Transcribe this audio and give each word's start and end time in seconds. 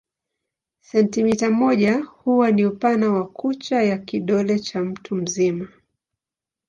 Sentimita 0.81 1.49
moja 1.51 1.97
huwa 2.03 2.51
ni 2.51 2.65
upana 2.65 3.09
wa 3.11 3.27
kucha 3.27 3.83
ya 3.83 3.97
kidole 3.97 4.59
cha 4.59 4.81
mtu 4.81 5.15
mzima. 5.15 5.67